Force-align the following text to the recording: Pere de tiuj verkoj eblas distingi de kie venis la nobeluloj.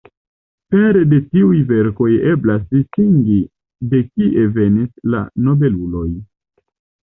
Pere 0.75 1.03
de 1.11 1.19
tiuj 1.25 1.59
verkoj 1.71 2.09
eblas 2.31 2.65
distingi 2.73 3.39
de 3.93 4.03
kie 4.09 4.49
venis 4.59 5.07
la 5.17 5.25
nobeluloj. 5.47 6.11